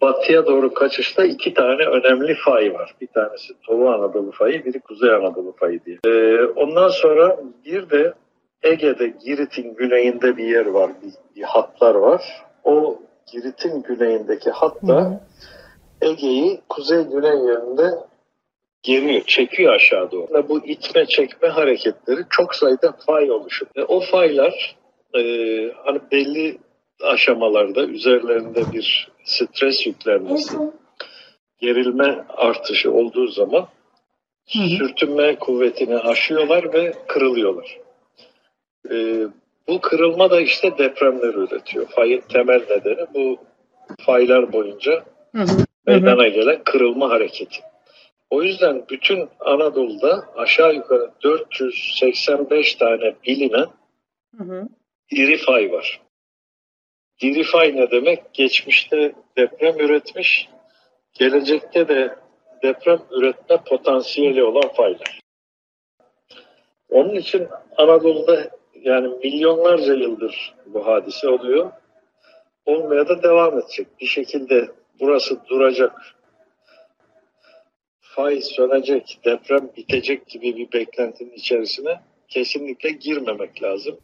Batıya 0.00 0.46
doğru 0.46 0.74
kaçışta 0.74 1.24
iki 1.24 1.54
tane 1.54 1.84
önemli 1.84 2.34
fay 2.34 2.74
var. 2.74 2.94
Bir 3.00 3.06
tanesi 3.06 3.54
Doğu 3.68 3.88
Anadolu 3.88 4.30
fayı, 4.30 4.64
biri 4.64 4.80
Kuzey 4.80 5.10
Anadolu 5.10 5.54
fayı 5.56 5.80
diye. 5.84 5.98
Ee, 6.06 6.44
ondan 6.44 6.88
sonra 6.88 7.40
bir 7.64 7.90
de 7.90 8.14
Ege'de 8.62 9.14
Girit'in 9.24 9.74
güneyinde 9.74 10.36
bir 10.36 10.44
yer 10.44 10.66
var, 10.66 10.90
bir, 11.02 11.12
bir 11.36 11.42
hatlar 11.42 11.94
var. 11.94 12.42
O 12.64 12.98
Girit'in 13.32 13.82
güneyindeki 13.82 14.50
hat 14.50 14.82
da 14.88 15.20
Ege'yi 16.02 16.60
kuzey-güney 16.68 17.38
yönünde 17.38 17.90
geriyor, 18.82 19.22
çekiyor 19.26 19.74
aşağı 19.74 20.10
doğru. 20.10 20.34
Ve 20.34 20.48
Bu 20.48 20.66
itme 20.66 21.06
çekme 21.06 21.48
hareketleri 21.48 22.20
çok 22.30 22.54
sayıda 22.54 22.92
fay 23.06 23.30
oluşuyor. 23.30 23.70
Ve 23.76 23.84
o 23.84 24.00
faylar 24.00 24.76
e, 25.14 25.20
hani 25.84 26.00
belli 26.12 26.58
aşamalarda 27.02 27.86
üzerlerinde 27.86 28.72
bir 28.72 29.08
stres 29.24 29.86
yüklenmesi, 29.86 30.56
gerilme 31.60 32.24
artışı 32.28 32.92
olduğu 32.92 33.26
zaman 33.26 33.68
sürtünme 34.78 35.36
kuvvetini 35.36 35.98
aşıyorlar 35.98 36.72
ve 36.72 36.92
kırılıyorlar. 37.06 37.78
E, 38.90 39.26
bu 39.68 39.80
kırılma 39.80 40.30
da 40.30 40.40
işte 40.40 40.78
depremler 40.78 41.34
üretiyor. 41.34 41.86
Fayın 41.86 42.20
temel 42.20 42.62
nedeni 42.70 43.06
bu 43.14 43.36
faylar 44.06 44.52
boyunca 44.52 45.04
meydana 45.86 46.28
gelen 46.28 46.64
kırılma 46.64 47.10
hareketi. 47.10 47.60
O 48.30 48.42
yüzden 48.42 48.84
bütün 48.90 49.28
Anadolu'da 49.40 50.24
aşağı 50.36 50.74
yukarı 50.74 51.10
485 51.22 52.74
tane 52.74 53.14
bilinen 53.26 53.66
diri 55.10 55.36
fay 55.36 55.72
var. 55.72 56.00
Diri 57.20 57.42
fay 57.42 57.76
ne 57.76 57.90
demek? 57.90 58.34
Geçmişte 58.34 59.12
deprem 59.36 59.80
üretmiş, 59.80 60.48
gelecekte 61.12 61.88
de 61.88 62.16
deprem 62.62 62.98
üretme 63.10 63.56
potansiyeli 63.66 64.44
olan 64.44 64.68
faylar. 64.68 65.20
Onun 66.88 67.14
için 67.14 67.48
Anadolu'da 67.76 68.50
yani 68.74 69.08
milyonlarca 69.08 69.94
yıldır 69.94 70.54
bu 70.66 70.86
hadise 70.86 71.28
oluyor. 71.28 71.72
Olmaya 72.66 73.08
da 73.08 73.22
devam 73.22 73.58
edecek. 73.58 73.86
Bir 74.00 74.06
şekilde 74.06 74.68
burası 75.00 75.46
duracak. 75.48 76.17
Fay 78.18 78.40
sönecek, 78.40 79.20
deprem 79.24 79.68
bitecek 79.76 80.26
gibi 80.26 80.56
bir 80.56 80.72
beklentinin 80.72 81.32
içerisine 81.32 82.00
kesinlikle 82.28 82.90
girmemek 82.90 83.62
lazım. 83.62 83.96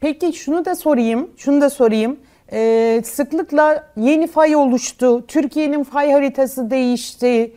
Peki 0.00 0.32
şunu 0.32 0.64
da 0.64 0.74
sorayım, 0.74 1.30
şunu 1.36 1.60
da 1.60 1.70
sorayım. 1.70 2.20
Ee, 2.52 3.00
sıklıkla 3.04 3.88
yeni 3.96 4.26
fay 4.26 4.56
oluştu, 4.56 5.26
Türkiye'nin 5.26 5.82
fay 5.82 6.12
haritası 6.12 6.70
değişti. 6.70 7.52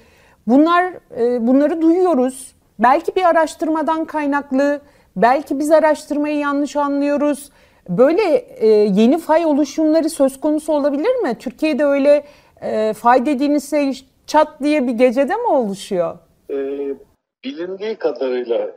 Bunlar, 0.47 0.93
e, 1.19 1.47
bunları 1.47 1.81
duyuyoruz. 1.81 2.55
Belki 2.79 3.15
bir 3.15 3.23
araştırmadan 3.23 4.05
kaynaklı, 4.05 4.81
belki 5.15 5.59
biz 5.59 5.71
araştırmayı 5.71 6.37
yanlış 6.37 6.75
anlıyoruz. 6.75 7.49
Böyle 7.89 8.23
e, 8.37 8.67
yeni 8.67 9.17
fay 9.17 9.45
oluşumları 9.45 10.09
söz 10.09 10.39
konusu 10.39 10.73
olabilir 10.73 11.15
mi? 11.15 11.35
Türkiye'de 11.39 11.85
öyle 11.85 12.25
e, 12.61 12.93
fay 12.93 13.25
dediğiniz 13.25 13.69
şey 13.69 14.05
çat 14.27 14.63
diye 14.63 14.87
bir 14.87 14.91
gecede 14.91 15.35
mi 15.35 15.47
oluşuyor? 15.47 16.17
Ee, 16.49 16.95
bilindiği 17.43 17.95
kadarıyla 17.95 18.75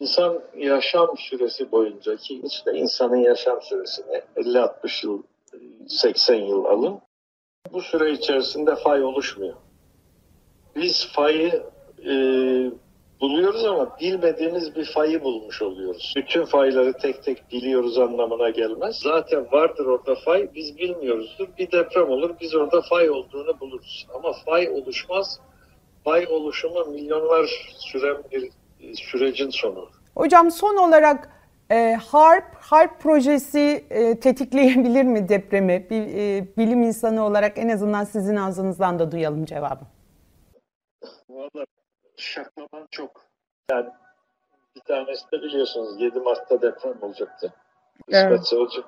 insan 0.00 0.42
yaşam 0.56 1.16
süresi 1.18 1.72
boyunca 1.72 2.16
ki 2.16 2.40
işte 2.44 2.72
insanın 2.72 3.16
yaşam 3.16 3.62
süresini 3.62 4.22
50-60 4.36 5.06
yıl, 5.06 5.22
80 5.88 6.34
yıl 6.34 6.64
alın. 6.64 7.00
Bu 7.72 7.82
süre 7.82 8.10
içerisinde 8.10 8.76
fay 8.76 9.04
oluşmuyor. 9.04 9.54
Biz 10.76 11.06
fayı 11.12 11.62
e, 12.06 12.12
buluyoruz 13.20 13.64
ama 13.64 13.96
bilmediğimiz 14.00 14.76
bir 14.76 14.84
fayı 14.84 15.24
bulmuş 15.24 15.62
oluyoruz. 15.62 16.14
Bütün 16.16 16.44
fayları 16.44 16.92
tek 16.92 17.24
tek 17.24 17.52
biliyoruz 17.52 17.98
anlamına 17.98 18.50
gelmez. 18.50 18.96
Zaten 18.96 19.46
vardır 19.52 19.86
orada 19.86 20.14
fay, 20.14 20.48
biz 20.54 20.78
bilmiyoruzdur. 20.78 21.48
Bir 21.58 21.72
deprem 21.72 22.10
olur, 22.10 22.30
biz 22.40 22.54
orada 22.54 22.80
fay 22.80 23.10
olduğunu 23.10 23.60
buluruz. 23.60 24.06
Ama 24.14 24.32
fay 24.32 24.68
oluşmaz. 24.68 25.40
Fay 26.04 26.26
oluşumu 26.26 26.84
milyonlar 26.84 27.74
süren 27.78 28.16
bir 28.32 28.50
e, 28.80 28.94
sürecin 28.94 29.50
sonu. 29.50 29.88
Hocam 30.16 30.50
son 30.50 30.76
olarak 30.76 31.30
e, 31.70 31.94
HARP, 31.94 32.44
HARP 32.54 33.00
projesi 33.00 33.84
e, 33.90 34.20
tetikleyebilir 34.20 35.02
mi 35.02 35.28
depremi? 35.28 35.86
Bir, 35.90 36.02
e, 36.02 36.46
bilim 36.56 36.82
insanı 36.82 37.24
olarak 37.24 37.58
en 37.58 37.68
azından 37.68 38.04
sizin 38.04 38.36
ağzınızdan 38.36 38.98
da 38.98 39.12
duyalım 39.12 39.44
cevabı. 39.44 39.84
Valla 41.28 41.66
şaklaman 42.16 42.88
çok. 42.90 43.24
Yani 43.70 43.90
bir 44.76 44.80
tanesi 44.80 45.32
de 45.32 45.42
biliyorsunuz 45.42 46.00
7 46.00 46.20
Mart'ta 46.20 46.62
deprem 46.62 47.02
olacaktı. 47.02 47.52
Evet. 48.08 48.24
İsmet 48.24 48.46
Sözcü. 48.46 48.82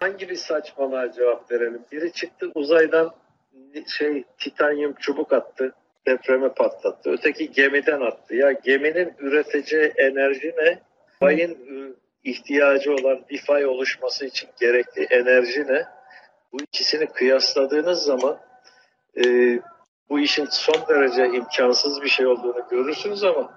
Hangi 0.00 0.28
bir 0.28 0.36
saçmalığa 0.36 1.12
cevap 1.12 1.50
verelim? 1.50 1.84
Biri 1.92 2.12
çıktı 2.12 2.50
uzaydan 2.54 3.14
şey 3.86 4.24
titanyum 4.38 4.94
çubuk 4.94 5.32
attı. 5.32 5.72
Depremi 6.06 6.48
patlattı. 6.48 7.10
Öteki 7.10 7.52
gemiden 7.52 8.00
attı. 8.00 8.34
Ya 8.34 8.52
geminin 8.52 9.14
üreteceği 9.18 9.92
enerji 9.96 10.54
ne? 10.58 10.78
Fayın 11.20 11.50
ıı, 11.50 11.94
ihtiyacı 12.24 12.94
olan 12.94 13.20
bir 13.30 13.38
fay 13.38 13.66
oluşması 13.66 14.26
için 14.26 14.48
gerekli 14.60 15.04
enerji 15.04 15.66
ne? 15.66 15.84
Bu 16.52 16.62
ikisini 16.62 17.06
kıyasladığınız 17.06 18.02
zaman 18.02 18.38
e, 19.24 19.24
bu 20.10 20.20
işin 20.20 20.46
son 20.50 20.74
derece 20.88 21.26
imkansız 21.36 22.02
bir 22.02 22.08
şey 22.08 22.26
olduğunu 22.26 22.62
görürsünüz 22.70 23.24
ama 23.24 23.50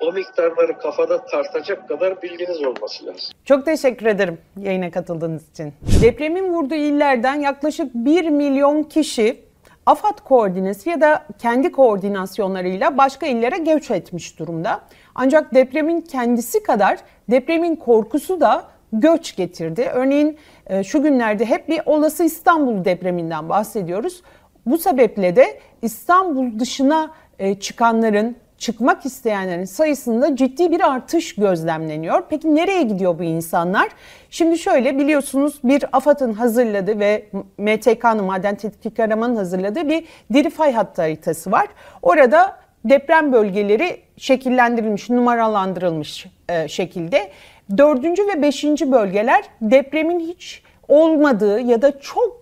o 0.00 0.12
miktarları 0.12 0.78
kafada 0.78 1.24
tartacak 1.24 1.88
kadar 1.88 2.22
bilginiz 2.22 2.64
olması 2.64 3.06
lazım. 3.06 3.34
Çok 3.44 3.64
teşekkür 3.64 4.06
ederim 4.06 4.38
yayına 4.60 4.90
katıldığınız 4.90 5.50
için. 5.50 5.72
Depremin 6.02 6.52
vurduğu 6.52 6.74
illerden 6.74 7.34
yaklaşık 7.34 7.94
1 7.94 8.28
milyon 8.28 8.82
kişi 8.82 9.40
AFAD 9.86 10.18
koordinesi 10.24 10.90
ya 10.90 11.00
da 11.00 11.26
kendi 11.38 11.72
koordinasyonlarıyla 11.72 12.98
başka 12.98 13.26
illere 13.26 13.58
göç 13.58 13.90
etmiş 13.90 14.38
durumda. 14.38 14.80
Ancak 15.14 15.54
depremin 15.54 16.00
kendisi 16.00 16.62
kadar 16.62 16.98
depremin 17.30 17.76
korkusu 17.76 18.40
da 18.40 18.64
göç 18.92 19.36
getirdi. 19.36 19.90
Örneğin 19.94 20.38
e, 20.66 20.84
şu 20.84 21.02
günlerde 21.02 21.44
hep 21.44 21.68
bir 21.68 21.80
olası 21.86 22.24
İstanbul 22.24 22.84
depreminden 22.84 23.48
bahsediyoruz. 23.48 24.22
Bu 24.66 24.78
sebeple 24.78 25.36
de 25.36 25.60
İstanbul 25.82 26.58
dışına 26.58 27.10
e, 27.38 27.54
çıkanların, 27.54 28.36
çıkmak 28.58 29.06
isteyenlerin 29.06 29.64
sayısında 29.64 30.36
ciddi 30.36 30.70
bir 30.70 30.90
artış 30.90 31.34
gözlemleniyor. 31.34 32.22
Peki 32.30 32.54
nereye 32.54 32.82
gidiyor 32.82 33.18
bu 33.18 33.22
insanlar? 33.22 33.88
Şimdi 34.30 34.58
şöyle 34.58 34.98
biliyorsunuz 34.98 35.60
bir 35.64 35.84
AFAD'ın 35.92 36.32
hazırladığı 36.32 36.98
ve 36.98 37.26
MTK'nın 37.58 38.24
Maden 38.24 38.54
Tetkik 38.54 39.00
Aramanın 39.00 39.36
hazırladığı 39.36 39.88
bir 39.88 40.04
diri 40.32 40.50
fay 40.50 40.72
hattı 40.72 41.02
haritası 41.02 41.52
var. 41.52 41.66
Orada 42.02 42.56
deprem 42.84 43.32
bölgeleri 43.32 44.00
şekillendirilmiş, 44.16 45.10
numaralandırılmış 45.10 46.26
e, 46.48 46.68
şekilde. 46.68 47.30
Dördüncü 47.76 48.28
ve 48.28 48.42
beşinci 48.42 48.92
bölgeler 48.92 49.44
depremin 49.60 50.20
hiç 50.20 50.62
olmadığı 50.88 51.60
ya 51.60 51.82
da 51.82 52.00
çok 52.00 52.40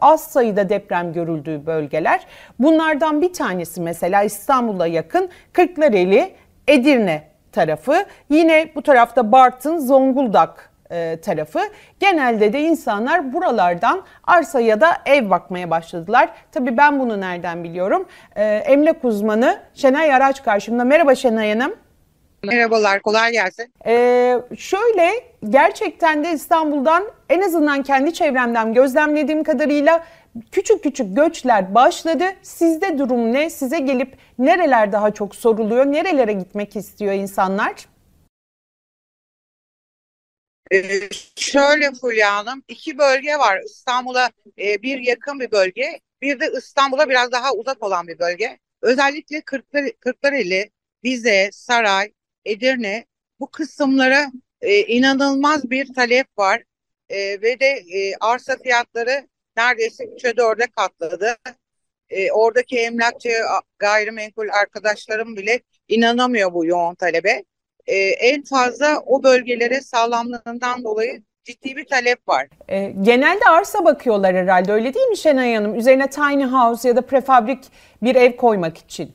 az 0.00 0.24
sayıda 0.24 0.68
deprem 0.68 1.12
görüldüğü 1.12 1.66
bölgeler. 1.66 2.26
Bunlardan 2.58 3.22
bir 3.22 3.32
tanesi 3.32 3.80
mesela 3.80 4.22
İstanbul'a 4.22 4.86
yakın 4.86 5.28
Kırklareli, 5.52 6.34
Edirne 6.68 7.22
tarafı. 7.52 8.04
Yine 8.30 8.68
bu 8.74 8.82
tarafta 8.82 9.32
Bartın, 9.32 9.78
Zonguldak 9.78 10.70
e, 10.90 11.20
tarafı. 11.20 11.60
Genelde 12.00 12.52
de 12.52 12.60
insanlar 12.60 13.32
buralardan 13.32 14.02
arsa 14.24 14.60
ya 14.60 14.80
da 14.80 14.88
ev 15.06 15.30
bakmaya 15.30 15.70
başladılar. 15.70 16.28
Tabii 16.52 16.76
ben 16.76 17.00
bunu 17.00 17.20
nereden 17.20 17.64
biliyorum? 17.64 18.08
E, 18.36 18.44
emlak 18.44 19.04
uzmanı 19.04 19.58
Şenay 19.74 20.14
Araç 20.14 20.42
karşımda. 20.42 20.84
Merhaba 20.84 21.14
Şenay 21.14 21.52
Hanım. 21.52 21.74
Merhabalar, 22.52 23.02
kolay 23.02 23.32
gelsin. 23.32 23.72
Ee, 23.86 24.38
şöyle 24.58 25.10
gerçekten 25.50 26.24
de 26.24 26.32
İstanbul'dan 26.32 27.04
en 27.28 27.40
azından 27.40 27.82
kendi 27.82 28.14
çevremden 28.14 28.74
gözlemlediğim 28.74 29.44
kadarıyla 29.44 30.04
küçük 30.52 30.82
küçük 30.82 31.16
göçler 31.16 31.74
başladı. 31.74 32.24
Sizde 32.42 32.98
durum 32.98 33.32
ne? 33.32 33.50
Size 33.50 33.78
gelip 33.78 34.18
nereler 34.38 34.92
daha 34.92 35.14
çok 35.14 35.34
soruluyor? 35.34 35.86
Nerelere 35.86 36.32
gitmek 36.32 36.76
istiyor 36.76 37.12
insanlar? 37.12 37.86
Ee, 40.72 41.08
şöyle 41.36 41.92
Fulya 42.00 42.36
Hanım, 42.36 42.62
iki 42.68 42.98
bölge 42.98 43.38
var. 43.38 43.60
İstanbul'a 43.66 44.30
e, 44.58 44.82
bir 44.82 44.98
yakın 44.98 45.40
bir 45.40 45.50
bölge, 45.50 46.00
bir 46.22 46.40
de 46.40 46.52
İstanbul'a 46.58 47.08
biraz 47.08 47.32
daha 47.32 47.52
uzak 47.52 47.82
olan 47.82 48.08
bir 48.08 48.18
bölge. 48.18 48.58
Özellikle 48.82 49.40
Kırklar, 49.40 49.84
Kırklareli, 50.00 50.70
Bize, 51.02 51.50
Saray, 51.52 52.12
Edirne 52.44 53.04
bu 53.40 53.50
kısımlara 53.50 54.32
e, 54.60 54.80
inanılmaz 54.80 55.70
bir 55.70 55.94
talep 55.94 56.26
var 56.38 56.62
e, 57.08 57.16
ve 57.42 57.60
de 57.60 57.66
e, 57.66 58.14
arsa 58.20 58.56
fiyatları 58.56 59.28
neredeyse 59.56 60.04
3'e 60.04 60.30
4'e 60.30 60.66
katladı. 60.66 61.36
E, 62.10 62.32
oradaki 62.32 62.78
emlakçı 62.78 63.30
gayrimenkul 63.78 64.48
arkadaşlarım 64.48 65.36
bile 65.36 65.60
inanamıyor 65.88 66.52
bu 66.52 66.66
yoğun 66.66 66.94
talebe. 66.94 67.44
E, 67.86 67.96
en 67.96 68.42
fazla 68.42 69.00
o 69.06 69.22
bölgelere 69.22 69.80
sağlamlığından 69.80 70.84
dolayı 70.84 71.22
ciddi 71.44 71.76
bir 71.76 71.86
talep 71.86 72.28
var. 72.28 72.48
E, 72.68 72.92
genelde 73.00 73.44
arsa 73.44 73.84
bakıyorlar 73.84 74.36
herhalde 74.36 74.72
öyle 74.72 74.94
değil 74.94 75.06
mi 75.06 75.16
Şenay 75.16 75.54
Hanım? 75.54 75.74
Üzerine 75.74 76.10
tiny 76.10 76.44
house 76.44 76.88
ya 76.88 76.96
da 76.96 77.02
prefabrik 77.02 77.64
bir 78.02 78.14
ev 78.14 78.36
koymak 78.36 78.78
için. 78.78 79.12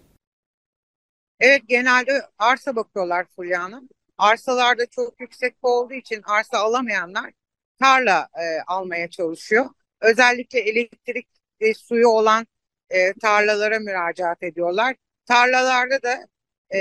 Evet 1.39 1.62
genelde 1.67 2.22
arsa 2.39 2.75
bakıyorlar 2.75 3.25
Fulya 3.35 3.63
Hanım. 3.63 3.90
Arsalarda 4.18 4.85
çok 4.85 5.22
yüksek 5.22 5.55
olduğu 5.61 5.94
için 5.94 6.22
arsa 6.25 6.57
alamayanlar 6.57 7.31
tarla 7.79 8.27
e, 8.35 8.61
almaya 8.68 9.09
çalışıyor. 9.09 9.66
Özellikle 10.01 10.59
elektrik 10.59 11.27
ve 11.61 11.74
suyu 11.74 12.07
olan 12.07 12.48
e, 12.90 13.13
tarlalara 13.13 13.79
müracaat 13.79 14.44
ediyorlar. 14.44 14.96
Tarlalarda 15.25 16.03
da 16.03 16.27
e, 16.74 16.79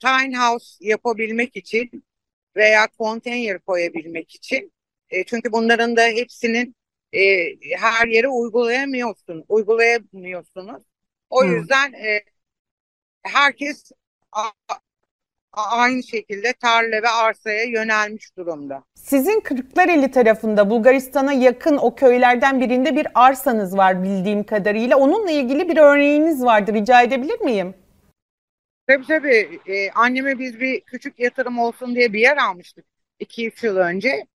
tiny 0.00 0.36
house 0.36 0.76
yapabilmek 0.80 1.56
için 1.56 2.04
veya 2.56 2.86
konteyner 2.98 3.58
koyabilmek 3.58 4.34
için 4.34 4.72
e, 5.10 5.24
çünkü 5.24 5.52
bunların 5.52 5.96
da 5.96 6.02
hepsinin 6.02 6.76
e, 7.12 7.20
her 7.76 8.08
yere 8.08 8.28
uygulayamıyorsun, 8.28 9.44
uygulayamıyorsunuz. 9.48 10.82
O 11.30 11.44
hmm. 11.44 11.56
yüzden 11.56 11.92
e, 11.92 12.22
herkes 13.24 13.92
aynı 15.52 16.02
şekilde 16.02 16.52
tarla 16.52 17.02
ve 17.02 17.08
arsaya 17.08 17.64
yönelmiş 17.64 18.36
durumda. 18.36 18.84
Sizin 18.94 19.40
Kırklareli 19.40 20.10
tarafında 20.10 20.70
Bulgaristan'a 20.70 21.32
yakın 21.32 21.76
o 21.76 21.94
köylerden 21.94 22.60
birinde 22.60 22.96
bir 22.96 23.06
arsanız 23.14 23.76
var 23.76 24.02
bildiğim 24.02 24.44
kadarıyla. 24.44 24.96
Onunla 24.96 25.30
ilgili 25.30 25.68
bir 25.68 25.76
örneğiniz 25.76 26.44
vardı. 26.44 26.72
Rica 26.72 27.02
edebilir 27.02 27.40
miyim? 27.40 27.74
Tabii 28.86 29.06
tabii. 29.06 29.60
Ee, 29.66 29.90
anneme 29.90 30.38
biz 30.38 30.60
bir 30.60 30.80
küçük 30.80 31.18
yatırım 31.18 31.58
olsun 31.58 31.94
diye 31.94 32.12
bir 32.12 32.20
yer 32.20 32.36
almıştık 32.36 32.84
2-3 33.20 33.66
yıl 33.66 33.76
önce. 33.76 34.26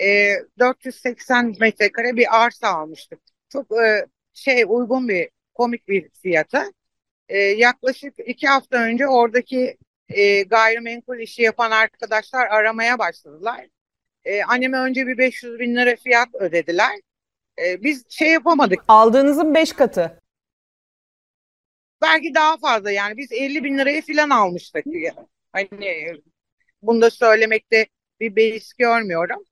Ee, 0.00 0.34
480 0.58 1.54
metrekare 1.60 2.16
bir 2.16 2.42
arsa 2.44 2.68
almıştık. 2.68 3.20
Çok 3.48 3.66
e, 3.72 4.06
şey 4.34 4.64
uygun 4.68 5.08
bir 5.08 5.30
komik 5.54 5.88
bir 5.88 6.08
fiyata 6.22 6.72
e, 7.30 7.38
yaklaşık 7.38 8.14
iki 8.26 8.48
hafta 8.48 8.76
önce 8.76 9.08
oradaki 9.08 9.78
e, 10.08 10.42
gayrimenkul 10.42 11.18
işi 11.18 11.42
yapan 11.42 11.70
arkadaşlar 11.70 12.46
aramaya 12.46 12.98
başladılar. 12.98 13.66
E, 14.24 14.42
anneme 14.42 14.78
önce 14.78 15.06
bir 15.06 15.18
500 15.18 15.58
bin 15.58 15.76
lira 15.76 15.96
fiyat 15.96 16.28
ödediler. 16.34 17.00
E, 17.58 17.82
biz 17.82 18.04
şey 18.08 18.28
yapamadık. 18.28 18.80
Aldığınızın 18.88 19.54
5 19.54 19.72
katı. 19.72 20.22
Belki 22.02 22.34
daha 22.34 22.58
fazla 22.58 22.90
yani 22.90 23.16
biz 23.16 23.32
50 23.32 23.64
bin 23.64 23.78
liraya 23.78 24.02
falan 24.02 24.30
almıştık. 24.30 24.84
Hani 25.52 25.68
bunu 26.82 27.00
da 27.00 27.10
söylemekte 27.10 27.86
bir 28.20 28.36
beis 28.36 28.72
görmüyorum. 28.72 29.44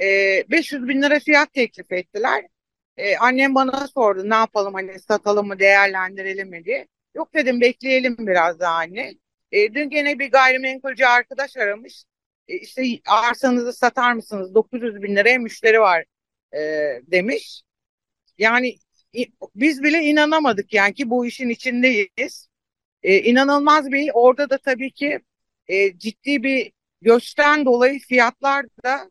E, 0.00 0.06
500 0.50 0.88
bin 0.88 1.02
lira 1.02 1.20
fiyat 1.20 1.52
teklif 1.52 1.92
ettiler. 1.92 2.44
Ee, 3.00 3.16
annem 3.16 3.54
bana 3.54 3.88
sordu 3.88 4.30
ne 4.30 4.34
yapalım 4.34 4.74
hani 4.74 5.00
satalım 5.00 5.46
mı 5.46 5.58
değerlendirelim 5.58 6.48
mi 6.50 6.64
diye. 6.64 6.88
Yok 7.14 7.34
dedim 7.34 7.60
bekleyelim 7.60 8.16
biraz 8.18 8.60
daha 8.60 8.74
anne. 8.74 9.14
E, 9.52 9.74
dün 9.74 9.90
gene 9.90 10.18
bir 10.18 10.30
gayrimenkulcü 10.30 11.04
arkadaş 11.04 11.56
aramış. 11.56 12.04
E, 12.48 12.56
işte 12.58 12.82
arsanızı 13.06 13.72
satar 13.72 14.12
mısınız? 14.12 14.54
900 14.54 15.02
bin 15.02 15.16
liraya 15.16 15.38
müşteri 15.38 15.80
var 15.80 16.04
e, 16.54 16.58
demiş. 17.06 17.62
Yani 18.38 18.76
biz 19.54 19.82
bile 19.82 19.98
inanamadık 19.98 20.72
yani 20.74 20.94
ki 20.94 21.10
bu 21.10 21.26
işin 21.26 21.48
içindeyiz. 21.48 22.48
E, 23.02 23.18
inanılmaz 23.22 23.92
bir 23.92 24.10
orada 24.14 24.50
da 24.50 24.58
tabii 24.58 24.92
ki 24.92 25.20
e, 25.68 25.98
ciddi 25.98 26.42
bir 26.42 26.72
göçten 27.02 27.64
dolayı 27.64 28.00
fiyatlar 28.00 28.66
da 28.84 29.10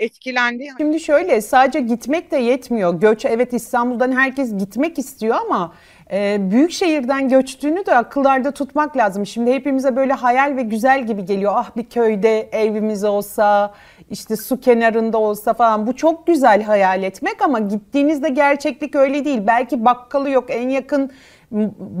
etkilendi. 0.00 0.68
Şimdi 0.78 1.00
şöyle 1.00 1.40
sadece 1.40 1.80
gitmek 1.80 2.30
de 2.30 2.36
yetmiyor. 2.36 3.00
Göç 3.00 3.24
evet 3.24 3.52
İstanbul'dan 3.52 4.12
herkes 4.12 4.58
gitmek 4.58 4.98
istiyor 4.98 5.36
ama 5.46 5.72
e, 6.12 6.50
büyük 6.50 6.72
şehirden 6.72 7.28
göçtüğünü 7.28 7.86
de 7.86 7.96
akıllarda 7.96 8.50
tutmak 8.50 8.96
lazım. 8.96 9.26
Şimdi 9.26 9.52
hepimize 9.52 9.96
böyle 9.96 10.12
hayal 10.12 10.56
ve 10.56 10.62
güzel 10.62 11.06
gibi 11.06 11.24
geliyor. 11.24 11.52
Ah 11.54 11.76
bir 11.76 11.84
köyde 11.84 12.48
evimiz 12.52 13.04
olsa, 13.04 13.74
işte 14.10 14.36
su 14.36 14.60
kenarında 14.60 15.18
olsa 15.18 15.54
falan. 15.54 15.86
Bu 15.86 15.96
çok 15.96 16.26
güzel 16.26 16.62
hayal 16.62 17.02
etmek 17.02 17.42
ama 17.42 17.58
gittiğinizde 17.58 18.28
gerçeklik 18.28 18.94
öyle 18.94 19.24
değil. 19.24 19.40
Belki 19.46 19.84
bakkalı 19.84 20.30
yok, 20.30 20.44
en 20.48 20.68
yakın 20.68 21.10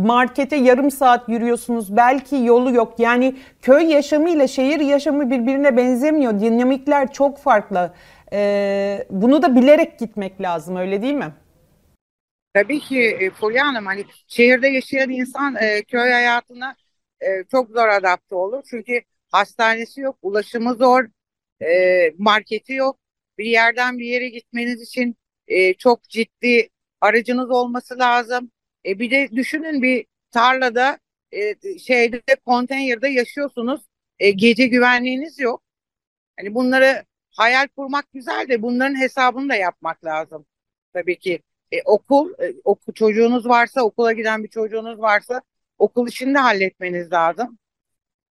markete 0.06 0.56
yarım 0.56 0.90
saat 0.90 1.28
yürüyorsunuz. 1.28 1.96
Belki 1.96 2.36
yolu 2.36 2.74
yok. 2.74 2.94
Yani 2.98 3.36
köy 3.62 3.84
yaşamı 3.84 4.30
ile 4.30 4.48
şehir 4.48 4.80
yaşamı 4.80 5.30
birbirine 5.30 5.76
benzemiyor. 5.76 6.40
Dinamikler 6.40 7.12
çok 7.12 7.38
farklı. 7.38 7.92
Ee, 8.32 9.06
bunu 9.10 9.42
da 9.42 9.56
bilerek 9.56 9.98
gitmek 9.98 10.40
lazım 10.40 10.76
öyle 10.76 11.02
değil 11.02 11.14
mi? 11.14 11.32
Tabii 12.54 12.80
ki 12.80 13.00
e, 13.20 13.30
Fulya 13.30 13.66
Hanım 13.66 13.86
hani 13.86 14.04
şehirde 14.26 14.68
yaşayan 14.68 15.10
insan 15.10 15.56
e, 15.56 15.82
köy 15.82 16.10
hayatına 16.10 16.76
e, 17.20 17.26
çok 17.50 17.70
zor 17.70 17.88
adapte 17.88 18.34
olur. 18.34 18.62
Çünkü 18.70 19.00
hastanesi 19.32 20.00
yok, 20.00 20.18
ulaşımı 20.22 20.74
zor, 20.74 21.04
e, 21.62 21.66
marketi 22.18 22.72
yok. 22.72 22.98
Bir 23.38 23.44
yerden 23.44 23.98
bir 23.98 24.04
yere 24.04 24.28
gitmeniz 24.28 24.82
için 24.82 25.16
e, 25.48 25.74
çok 25.74 26.02
ciddi 26.08 26.68
aracınız 27.00 27.50
olması 27.50 27.98
lazım. 27.98 28.50
E 28.86 28.98
bir 28.98 29.10
de 29.10 29.28
düşünün 29.36 29.82
bir 29.82 30.06
tarlada 30.30 30.98
e, 31.32 31.54
şeyde 31.78 32.22
konteynerde 32.46 33.08
yaşıyorsunuz. 33.08 33.80
E, 34.18 34.30
gece 34.30 34.66
güvenliğiniz 34.66 35.38
yok. 35.38 35.62
Hani 36.38 36.54
bunları 36.54 37.04
hayal 37.30 37.68
kurmak 37.68 38.12
güzel 38.12 38.48
de 38.48 38.62
bunların 38.62 39.00
hesabını 39.00 39.48
da 39.48 39.54
yapmak 39.54 40.04
lazım. 40.04 40.46
Tabii 40.92 41.18
ki 41.18 41.42
e, 41.72 41.82
okul, 41.82 42.32
e, 42.42 42.54
oku, 42.64 42.94
çocuğunuz 42.94 43.48
varsa, 43.48 43.82
okula 43.82 44.12
giden 44.12 44.44
bir 44.44 44.48
çocuğunuz 44.48 45.00
varsa 45.00 45.42
okul 45.78 46.08
işini 46.08 46.34
de 46.34 46.38
halletmeniz 46.38 47.12
lazım. 47.12 47.58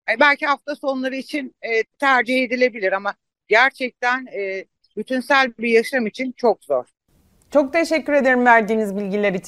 E, 0.09 0.19
belki 0.19 0.45
hafta 0.45 0.75
sonları 0.75 1.15
için 1.15 1.55
e, 1.61 1.83
tercih 1.83 2.43
edilebilir 2.43 2.91
ama 2.93 3.15
gerçekten 3.47 4.25
e, 4.25 4.65
bütünsel 4.97 5.57
bir 5.57 5.69
yaşam 5.69 6.07
için 6.07 6.31
çok 6.31 6.63
zor. 6.63 6.85
Çok 7.51 7.73
teşekkür 7.73 8.13
ederim 8.13 8.45
verdiğiniz 8.45 8.95
bilgiler 8.95 9.33
için. 9.33 9.43